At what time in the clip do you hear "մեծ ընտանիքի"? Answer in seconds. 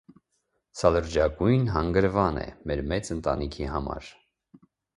2.93-3.71